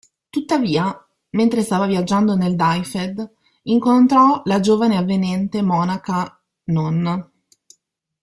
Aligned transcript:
Tuttavia, 0.31 1.05
mentre 1.33 1.61
stava 1.61 1.85
viaggiando 1.85 2.35
nel 2.35 2.55
Dyfed, 2.55 3.33
incontrò 3.65 4.41
la 4.45 4.59
giovane 4.59 4.95
e 4.95 4.97
avvenente 4.97 5.61
monaca 5.61 6.41
Non. 6.63 7.29